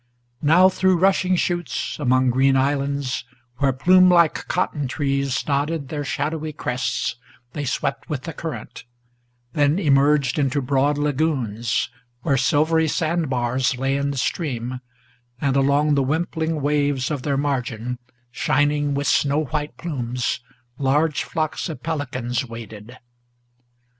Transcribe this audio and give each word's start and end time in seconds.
Now 0.41 0.67
through 0.67 0.97
rushing 0.97 1.35
chutes, 1.35 1.99
among 1.99 2.31
green 2.31 2.55
islands, 2.57 3.23
where 3.57 3.71
plumelike 3.71 4.47
Cotton 4.47 4.87
trees 4.87 5.45
nodded 5.47 5.89
their 5.89 6.03
shadowy 6.03 6.53
crests, 6.53 7.17
they 7.53 7.65
swept 7.65 8.09
with 8.09 8.23
the 8.23 8.33
current, 8.33 8.83
Then 9.53 9.77
emerged 9.77 10.39
into 10.39 10.59
broad 10.59 10.97
lagoons, 10.97 11.91
where 12.23 12.35
silvery 12.35 12.87
sand 12.87 13.29
bars 13.29 13.77
Lay 13.77 13.95
in 13.95 14.09
the 14.09 14.17
stream, 14.17 14.79
and 15.39 15.55
along 15.55 15.93
the 15.93 16.01
wimpling 16.01 16.61
waves 16.63 17.11
of 17.11 17.21
their 17.21 17.37
margin, 17.37 17.99
Shining 18.31 18.95
with 18.95 19.05
snow 19.05 19.43
white 19.43 19.77
plumes, 19.77 20.39
large 20.79 21.23
flocks 21.23 21.69
of 21.69 21.83
pelicans 21.83 22.43
waded. 22.43 22.97